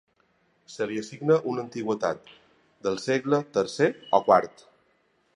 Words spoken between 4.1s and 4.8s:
o quart.